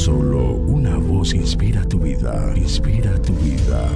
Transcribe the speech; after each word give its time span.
Solo 0.00 0.54
una 0.54 0.96
voz 0.96 1.34
inspira 1.34 1.84
tu 1.84 1.98
vida, 1.98 2.54
inspira 2.56 3.20
tu 3.20 3.34
vida. 3.34 3.86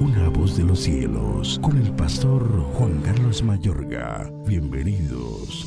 Una 0.00 0.28
voz 0.28 0.56
de 0.56 0.64
los 0.64 0.80
cielos, 0.80 1.60
con 1.62 1.78
el 1.78 1.92
pastor 1.92 2.42
Juan 2.74 3.00
Carlos 3.04 3.40
Mayorga. 3.44 4.28
Bienvenidos. 4.48 5.64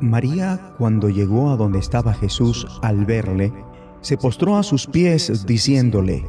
María, 0.00 0.74
cuando 0.78 1.10
llegó 1.10 1.50
a 1.50 1.58
donde 1.58 1.78
estaba 1.78 2.14
Jesús 2.14 2.66
al 2.80 3.04
verle, 3.04 3.52
se 4.00 4.16
postró 4.16 4.56
a 4.56 4.62
sus 4.62 4.86
pies 4.86 5.44
diciéndole, 5.44 6.24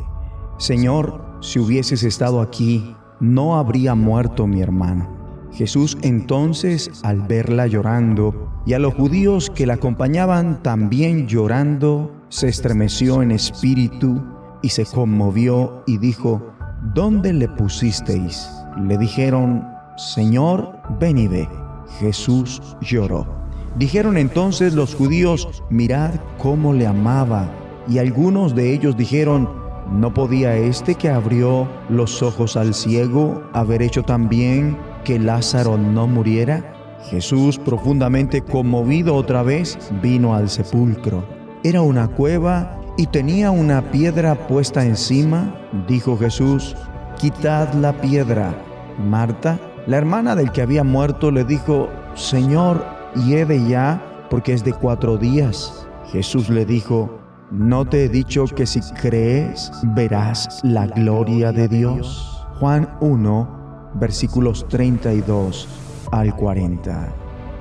Señor, 0.57 1.37
si 1.39 1.59
hubieses 1.59 2.03
estado 2.03 2.41
aquí, 2.41 2.93
no 3.21 3.57
habría 3.57 3.95
muerto 3.95 4.45
mi 4.45 4.59
hermano. 4.61 5.16
Jesús 5.53 5.97
entonces, 6.01 6.91
al 7.03 7.21
verla 7.21 7.67
llorando, 7.67 8.51
y 8.65 8.73
a 8.73 8.79
los 8.79 8.93
judíos 8.93 9.49
que 9.49 9.65
la 9.65 9.75
acompañaban 9.75 10.61
también 10.61 11.27
llorando, 11.27 12.11
se 12.29 12.47
estremeció 12.49 13.21
en 13.21 13.31
espíritu 13.31 14.21
y 14.61 14.69
se 14.69 14.85
conmovió 14.85 15.83
y 15.87 15.97
dijo, 15.97 16.53
¿Dónde 16.93 17.33
le 17.33 17.47
pusisteis? 17.47 18.49
Le 18.77 18.97
dijeron, 18.97 19.65
Señor, 19.97 20.73
ven 20.99 21.17
y 21.17 21.27
ve. 21.27 21.49
Jesús 21.99 22.61
lloró. 22.81 23.25
Dijeron 23.77 24.17
entonces 24.17 24.73
los 24.73 24.95
judíos, 24.95 25.63
mirad 25.69 26.15
cómo 26.37 26.73
le 26.73 26.85
amaba. 26.85 27.49
Y 27.87 27.97
algunos 27.99 28.53
de 28.53 28.73
ellos 28.73 28.95
dijeron, 28.95 29.49
¿no 29.91 30.13
podía 30.13 30.55
este 30.55 30.95
que 30.95 31.09
abrió 31.09 31.67
los 31.89 32.21
ojos 32.21 32.57
al 32.57 32.73
ciego 32.73 33.43
haber 33.53 33.81
hecho 33.81 34.03
también 34.03 34.77
que 35.03 35.19
Lázaro 35.19 35.77
no 35.77 36.07
muriera? 36.07 36.73
Jesús, 37.09 37.57
profundamente 37.57 38.41
conmovido 38.41 39.15
otra 39.15 39.43
vez, 39.43 39.77
vino 40.01 40.33
al 40.33 40.49
sepulcro. 40.49 41.23
Era 41.63 41.81
una 41.81 42.07
cueva 42.07 42.79
y 42.97 43.07
tenía 43.07 43.51
una 43.51 43.91
piedra 43.91 44.47
puesta 44.47 44.85
encima. 44.85 45.55
Dijo 45.87 46.17
Jesús, 46.17 46.75
quitad 47.17 47.73
la 47.73 47.93
piedra. 47.93 48.55
Marta, 48.97 49.59
la 49.85 49.97
hermana 49.97 50.35
del 50.35 50.51
que 50.51 50.61
había 50.61 50.83
muerto, 50.83 51.31
le 51.31 51.43
dijo, 51.43 51.89
Señor, 52.15 52.83
hiede 53.15 53.65
ya, 53.67 54.03
porque 54.29 54.53
es 54.53 54.63
de 54.63 54.73
cuatro 54.73 55.17
días. 55.17 55.87
Jesús 56.11 56.49
le 56.49 56.65
dijo, 56.65 57.19
¿no 57.51 57.85
te 57.85 58.05
he 58.05 58.09
dicho 58.09 58.45
que 58.45 58.65
si 58.65 58.81
crees 58.93 59.71
verás 59.95 60.61
la 60.63 60.87
gloria 60.87 61.51
de 61.51 61.67
Dios? 61.67 62.45
Juan 62.59 62.97
1, 63.01 63.56
versículos 63.95 64.67
32 64.69 65.67
al 66.11 66.35
40. 66.35 67.13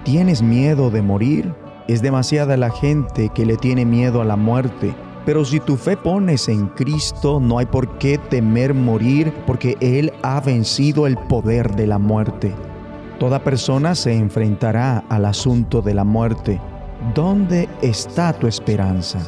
¿Tienes 0.04 0.42
miedo 0.42 0.90
de 0.90 1.02
morir? 1.02 1.54
Es 1.88 2.02
demasiada 2.02 2.56
la 2.56 2.70
gente 2.70 3.30
que 3.34 3.46
le 3.46 3.56
tiene 3.56 3.84
miedo 3.84 4.20
a 4.20 4.24
la 4.24 4.36
muerte. 4.36 4.94
Pero 5.24 5.44
si 5.44 5.58
tu 5.58 5.76
fe 5.76 5.96
pones 5.96 6.48
en 6.48 6.68
Cristo, 6.68 7.40
no 7.40 7.58
hay 7.58 7.66
por 7.66 7.98
qué 7.98 8.16
temer 8.16 8.74
morir, 8.74 9.32
porque 9.46 9.76
Él 9.80 10.12
ha 10.22 10.40
vencido 10.40 11.06
el 11.06 11.16
poder 11.16 11.74
de 11.74 11.88
la 11.88 11.98
muerte. 11.98 12.54
Toda 13.18 13.42
persona 13.42 13.94
se 13.94 14.14
enfrentará 14.14 15.02
al 15.08 15.24
asunto 15.24 15.82
de 15.82 15.94
la 15.94 16.04
muerte. 16.04 16.60
¿Dónde 17.14 17.68
está 17.82 18.32
tu 18.32 18.46
esperanza? 18.46 19.18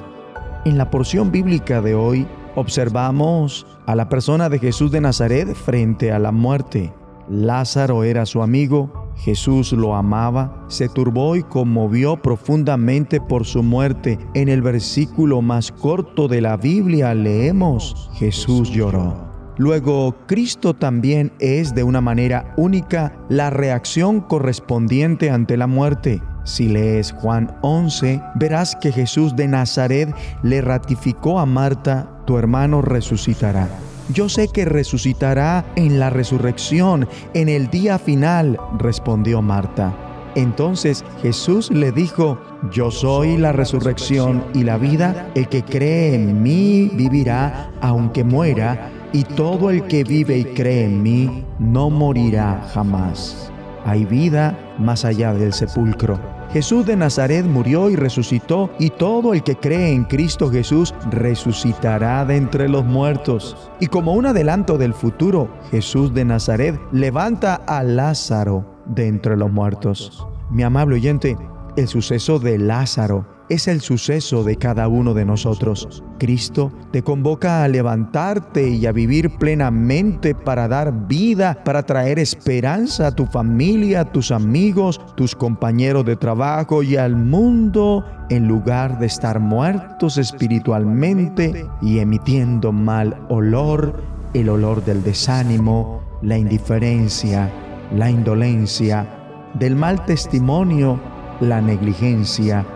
En 0.64 0.78
la 0.78 0.90
porción 0.90 1.32
bíblica 1.32 1.80
de 1.80 1.94
hoy 1.94 2.26
observamos 2.54 3.66
a 3.86 3.94
la 3.94 4.08
persona 4.08 4.48
de 4.48 4.58
Jesús 4.58 4.90
de 4.90 5.00
Nazaret 5.00 5.54
frente 5.54 6.12
a 6.12 6.18
la 6.18 6.32
muerte. 6.32 6.92
Lázaro 7.28 8.04
era 8.04 8.24
su 8.26 8.42
amigo, 8.42 9.12
Jesús 9.16 9.72
lo 9.72 9.94
amaba, 9.94 10.64
se 10.68 10.88
turbó 10.88 11.36
y 11.36 11.42
conmovió 11.42 12.22
profundamente 12.22 13.20
por 13.20 13.44
su 13.44 13.62
muerte. 13.62 14.18
En 14.34 14.48
el 14.48 14.62
versículo 14.62 15.42
más 15.42 15.72
corto 15.72 16.28
de 16.28 16.40
la 16.40 16.56
Biblia 16.56 17.14
leemos, 17.14 18.10
Jesús 18.14 18.70
lloró. 18.70 19.28
Luego, 19.58 20.14
Cristo 20.26 20.74
también 20.74 21.32
es 21.40 21.74
de 21.74 21.82
una 21.82 22.00
manera 22.00 22.54
única 22.56 23.18
la 23.28 23.50
reacción 23.50 24.20
correspondiente 24.20 25.30
ante 25.30 25.56
la 25.56 25.66
muerte. 25.66 26.22
Si 26.48 26.66
lees 26.66 27.12
Juan 27.12 27.54
11, 27.60 28.22
verás 28.36 28.74
que 28.74 28.90
Jesús 28.90 29.36
de 29.36 29.46
Nazaret 29.46 30.14
le 30.42 30.62
ratificó 30.62 31.40
a 31.40 31.44
Marta, 31.44 32.08
tu 32.24 32.38
hermano 32.38 32.80
resucitará. 32.80 33.68
Yo 34.14 34.30
sé 34.30 34.48
que 34.48 34.64
resucitará 34.64 35.66
en 35.76 36.00
la 36.00 36.08
resurrección, 36.08 37.06
en 37.34 37.50
el 37.50 37.68
día 37.68 37.98
final, 37.98 38.58
respondió 38.78 39.42
Marta. 39.42 39.94
Entonces 40.36 41.04
Jesús 41.20 41.70
le 41.70 41.92
dijo, 41.92 42.40
yo 42.72 42.90
soy 42.90 43.36
la 43.36 43.52
resurrección 43.52 44.42
y 44.54 44.64
la 44.64 44.78
vida, 44.78 45.30
el 45.34 45.48
que 45.50 45.62
cree 45.62 46.14
en 46.14 46.42
mí 46.42 46.90
vivirá 46.94 47.70
aunque 47.82 48.24
muera, 48.24 48.90
y 49.12 49.24
todo 49.24 49.68
el 49.68 49.86
que 49.86 50.02
vive 50.02 50.38
y 50.38 50.44
cree 50.44 50.86
en 50.86 51.02
mí 51.02 51.44
no 51.58 51.90
morirá 51.90 52.66
jamás. 52.72 53.52
Hay 53.84 54.06
vida 54.06 54.58
más 54.78 55.04
allá 55.04 55.34
del 55.34 55.52
sepulcro. 55.52 56.37
Jesús 56.52 56.86
de 56.86 56.96
Nazaret 56.96 57.44
murió 57.44 57.90
y 57.90 57.96
resucitó, 57.96 58.70
y 58.78 58.90
todo 58.90 59.34
el 59.34 59.42
que 59.42 59.56
cree 59.56 59.92
en 59.92 60.04
Cristo 60.04 60.50
Jesús 60.50 60.94
resucitará 61.10 62.24
de 62.24 62.36
entre 62.36 62.68
los 62.68 62.84
muertos. 62.84 63.70
Y 63.80 63.88
como 63.88 64.14
un 64.14 64.26
adelanto 64.26 64.78
del 64.78 64.94
futuro, 64.94 65.48
Jesús 65.70 66.14
de 66.14 66.24
Nazaret 66.24 66.80
levanta 66.90 67.54
a 67.54 67.82
Lázaro 67.82 68.82
de 68.86 69.08
entre 69.08 69.36
los 69.36 69.52
muertos. 69.52 70.26
Mi 70.50 70.62
amable 70.62 70.96
oyente, 70.96 71.36
el 71.76 71.86
suceso 71.86 72.38
de 72.38 72.58
Lázaro 72.58 73.37
es 73.48 73.68
el 73.68 73.80
suceso 73.80 74.44
de 74.44 74.56
cada 74.56 74.88
uno 74.88 75.14
de 75.14 75.24
nosotros. 75.24 76.02
Cristo 76.18 76.72
te 76.90 77.02
convoca 77.02 77.64
a 77.64 77.68
levantarte 77.68 78.68
y 78.68 78.86
a 78.86 78.92
vivir 78.92 79.36
plenamente 79.38 80.34
para 80.34 80.68
dar 80.68 81.06
vida, 81.06 81.62
para 81.64 81.84
traer 81.84 82.18
esperanza 82.18 83.08
a 83.08 83.14
tu 83.14 83.26
familia, 83.26 84.00
a 84.00 84.12
tus 84.12 84.30
amigos, 84.30 85.00
tus 85.16 85.34
compañeros 85.34 86.04
de 86.04 86.16
trabajo 86.16 86.82
y 86.82 86.96
al 86.96 87.16
mundo 87.16 88.04
en 88.30 88.46
lugar 88.46 88.98
de 88.98 89.06
estar 89.06 89.40
muertos 89.40 90.18
espiritualmente 90.18 91.66
y 91.80 91.98
emitiendo 91.98 92.72
mal 92.72 93.24
olor, 93.28 94.02
el 94.34 94.48
olor 94.50 94.84
del 94.84 95.02
desánimo, 95.02 96.02
la 96.22 96.36
indiferencia, 96.36 97.50
la 97.94 98.10
indolencia, 98.10 99.08
del 99.54 99.76
mal 99.76 100.04
testimonio, 100.04 101.00
la 101.40 101.60
negligencia, 101.60 102.66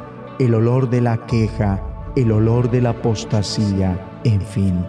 el 0.45 0.55
olor 0.55 0.91
de 0.91 1.01
la 1.01 1.25
queja, 1.27 1.81
el 2.17 2.33
olor 2.33 2.69
de 2.69 2.81
la 2.81 2.91
apostasía, 2.91 3.97
en 4.25 4.41
fin. 4.41 4.85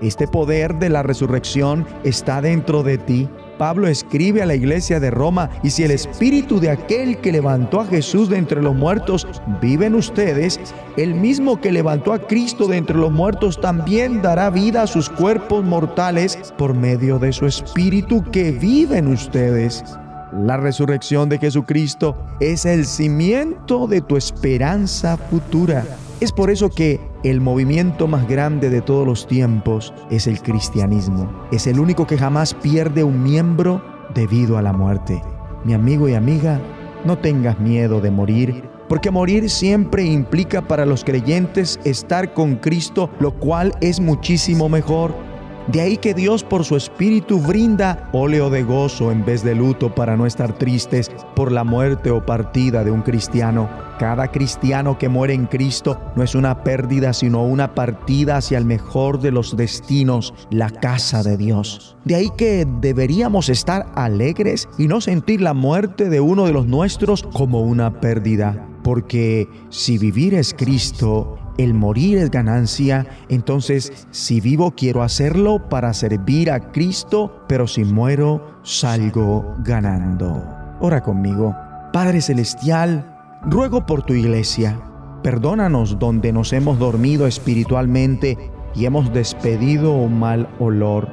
Este 0.00 0.26
poder 0.26 0.74
de 0.80 0.90
la 0.90 1.04
resurrección 1.04 1.86
está 2.02 2.42
dentro 2.42 2.82
de 2.82 2.98
ti. 2.98 3.28
Pablo 3.56 3.86
escribe 3.86 4.42
a 4.42 4.46
la 4.46 4.56
iglesia 4.56 4.98
de 4.98 5.12
Roma, 5.12 5.48
y 5.62 5.70
si 5.70 5.84
el 5.84 5.92
espíritu 5.92 6.58
de 6.58 6.70
aquel 6.70 7.18
que 7.18 7.30
levantó 7.30 7.80
a 7.80 7.86
Jesús 7.86 8.28
de 8.28 8.36
entre 8.36 8.60
los 8.60 8.74
muertos 8.74 9.28
vive 9.62 9.86
en 9.86 9.94
ustedes, 9.94 10.58
el 10.96 11.14
mismo 11.14 11.60
que 11.60 11.70
levantó 11.70 12.12
a 12.12 12.18
Cristo 12.18 12.66
de 12.66 12.76
entre 12.76 12.96
los 12.96 13.12
muertos 13.12 13.60
también 13.60 14.22
dará 14.22 14.50
vida 14.50 14.82
a 14.82 14.86
sus 14.88 15.08
cuerpos 15.08 15.64
mortales 15.64 16.52
por 16.58 16.74
medio 16.74 17.20
de 17.20 17.32
su 17.32 17.46
espíritu 17.46 18.24
que 18.32 18.50
vive 18.50 18.98
en 18.98 19.06
ustedes. 19.06 19.84
La 20.32 20.56
resurrección 20.56 21.28
de 21.28 21.38
Jesucristo 21.38 22.16
es 22.40 22.64
el 22.64 22.84
cimiento 22.84 23.86
de 23.86 24.00
tu 24.00 24.16
esperanza 24.16 25.16
futura. 25.16 25.84
Es 26.20 26.32
por 26.32 26.50
eso 26.50 26.68
que 26.68 27.00
el 27.22 27.40
movimiento 27.40 28.08
más 28.08 28.26
grande 28.26 28.68
de 28.68 28.80
todos 28.80 29.06
los 29.06 29.28
tiempos 29.28 29.94
es 30.10 30.26
el 30.26 30.42
cristianismo. 30.42 31.30
Es 31.52 31.68
el 31.68 31.78
único 31.78 32.08
que 32.08 32.18
jamás 32.18 32.54
pierde 32.54 33.04
un 33.04 33.22
miembro 33.22 33.84
debido 34.14 34.58
a 34.58 34.62
la 34.62 34.72
muerte. 34.72 35.22
Mi 35.64 35.74
amigo 35.74 36.08
y 36.08 36.14
amiga, 36.14 36.60
no 37.04 37.18
tengas 37.18 37.60
miedo 37.60 38.00
de 38.00 38.10
morir, 38.10 38.64
porque 38.88 39.12
morir 39.12 39.48
siempre 39.48 40.04
implica 40.04 40.60
para 40.60 40.86
los 40.86 41.04
creyentes 41.04 41.78
estar 41.84 42.34
con 42.34 42.56
Cristo, 42.56 43.10
lo 43.20 43.32
cual 43.38 43.72
es 43.80 44.00
muchísimo 44.00 44.68
mejor. 44.68 45.25
De 45.68 45.80
ahí 45.80 45.96
que 45.96 46.14
Dios 46.14 46.44
por 46.44 46.64
su 46.64 46.76
espíritu 46.76 47.40
brinda 47.40 48.08
óleo 48.12 48.50
de 48.50 48.62
gozo 48.62 49.10
en 49.10 49.24
vez 49.24 49.42
de 49.42 49.56
luto 49.56 49.92
para 49.92 50.16
no 50.16 50.24
estar 50.24 50.56
tristes 50.56 51.10
por 51.34 51.50
la 51.50 51.64
muerte 51.64 52.12
o 52.12 52.24
partida 52.24 52.84
de 52.84 52.92
un 52.92 53.02
cristiano. 53.02 53.68
Cada 53.98 54.30
cristiano 54.30 54.96
que 54.96 55.08
muere 55.08 55.34
en 55.34 55.46
Cristo 55.46 55.98
no 56.14 56.22
es 56.22 56.36
una 56.36 56.62
pérdida, 56.62 57.12
sino 57.12 57.42
una 57.42 57.74
partida 57.74 58.36
hacia 58.36 58.58
el 58.58 58.64
mejor 58.64 59.20
de 59.20 59.32
los 59.32 59.56
destinos, 59.56 60.34
la 60.50 60.70
casa 60.70 61.24
de 61.24 61.36
Dios. 61.36 61.96
De 62.04 62.14
ahí 62.14 62.30
que 62.36 62.64
deberíamos 62.80 63.48
estar 63.48 63.86
alegres 63.96 64.68
y 64.78 64.86
no 64.86 65.00
sentir 65.00 65.40
la 65.40 65.54
muerte 65.54 66.08
de 66.08 66.20
uno 66.20 66.46
de 66.46 66.52
los 66.52 66.66
nuestros 66.66 67.24
como 67.24 67.62
una 67.62 68.00
pérdida. 68.00 68.68
Porque 68.84 69.48
si 69.70 69.98
vivir 69.98 70.34
es 70.34 70.54
Cristo, 70.54 71.38
el 71.58 71.74
morir 71.74 72.18
es 72.18 72.30
ganancia, 72.30 73.06
entonces 73.28 74.06
si 74.10 74.40
vivo 74.40 74.72
quiero 74.76 75.02
hacerlo 75.02 75.68
para 75.68 75.92
servir 75.94 76.50
a 76.50 76.72
Cristo, 76.72 77.44
pero 77.48 77.66
si 77.66 77.84
muero 77.84 78.58
salgo 78.62 79.54
ganando. 79.64 80.42
Ora 80.80 81.02
conmigo. 81.02 81.56
Padre 81.92 82.20
Celestial, 82.20 83.40
ruego 83.42 83.86
por 83.86 84.02
tu 84.02 84.12
iglesia 84.12 84.78
Perdónanos 85.26 85.98
donde 85.98 86.32
nos 86.32 86.52
hemos 86.52 86.78
dormido 86.78 87.26
espiritualmente 87.26 88.38
y 88.76 88.84
hemos 88.86 89.12
despedido 89.12 89.92
un 89.92 90.20
mal 90.20 90.48
olor. 90.60 91.08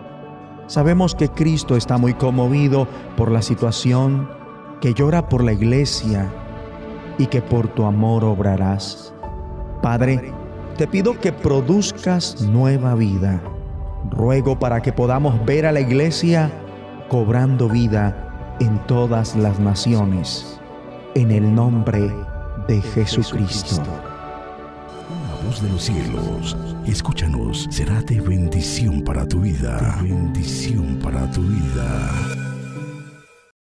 Sabemos 0.67 1.15
que 1.15 1.29
Cristo 1.29 1.75
está 1.75 1.97
muy 1.97 2.13
conmovido 2.13 2.87
por 3.17 3.31
la 3.31 3.41
situación, 3.41 4.29
que 4.81 4.93
llora 4.93 5.29
por 5.29 5.43
la 5.43 5.53
iglesia 5.53 6.31
y 7.17 7.25
que 7.25 7.41
por 7.41 7.69
tu 7.69 7.85
amor 7.85 8.23
obrarás. 8.23 9.12
Padre, 9.83 10.33
te 10.77 10.87
pido 10.87 11.19
que 11.19 11.33
produzcas 11.33 12.39
nueva 12.39 12.95
vida. 12.95 13.43
Ruego 14.11 14.57
para 14.57 14.81
que 14.81 14.93
podamos 14.93 15.45
ver 15.45 15.65
a 15.65 15.73
la 15.73 15.81
iglesia 15.81 16.49
cobrando 17.09 17.67
vida 17.67 18.55
en 18.61 18.79
todas 18.87 19.35
las 19.35 19.59
naciones. 19.59 20.57
En 21.15 21.31
el 21.31 21.53
nombre 21.53 22.09
de 22.69 22.81
Jesucristo. 22.81 23.83
La 25.27 25.45
voz 25.45 25.61
de 25.61 25.67
los 25.67 25.83
cielos, 25.83 26.55
escúchanos, 26.85 27.67
será 27.69 28.01
de 28.03 28.21
bendición 28.21 29.01
para 29.01 29.27
tu 29.27 29.41
vida. 29.41 29.97
bendición 30.01 30.97
para 31.03 31.29
tu 31.29 31.41
vida. 31.41 32.52